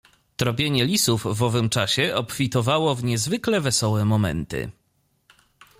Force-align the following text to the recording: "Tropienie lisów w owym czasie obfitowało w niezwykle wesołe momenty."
"Tropienie 0.37 0.85
lisów 0.85 1.27
w 1.37 1.43
owym 1.43 1.69
czasie 1.69 2.15
obfitowało 2.15 2.95
w 2.95 3.03
niezwykle 3.03 3.61
wesołe 3.61 4.05
momenty." 4.05 4.71